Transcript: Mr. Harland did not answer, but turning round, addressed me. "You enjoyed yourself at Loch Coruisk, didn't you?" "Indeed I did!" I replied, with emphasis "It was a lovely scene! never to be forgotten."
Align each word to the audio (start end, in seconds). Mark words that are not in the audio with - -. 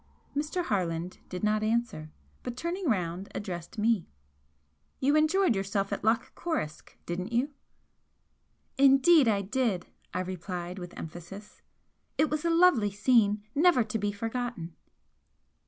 Mr. 0.35 0.63
Harland 0.63 1.19
did 1.29 1.43
not 1.43 1.61
answer, 1.61 2.09
but 2.41 2.57
turning 2.57 2.89
round, 2.89 3.29
addressed 3.35 3.77
me. 3.77 4.09
"You 4.99 5.15
enjoyed 5.15 5.55
yourself 5.55 5.93
at 5.93 6.03
Loch 6.03 6.33
Coruisk, 6.33 6.97
didn't 7.05 7.31
you?" 7.31 7.53
"Indeed 8.79 9.27
I 9.27 9.43
did!" 9.43 9.85
I 10.11 10.21
replied, 10.21 10.79
with 10.79 10.97
emphasis 10.97 11.61
"It 12.17 12.31
was 12.31 12.43
a 12.43 12.49
lovely 12.49 12.89
scene! 12.89 13.43
never 13.53 13.83
to 13.83 13.99
be 13.99 14.11
forgotten." 14.11 14.73